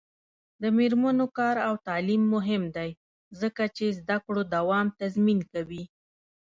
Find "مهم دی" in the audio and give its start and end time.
2.35-2.89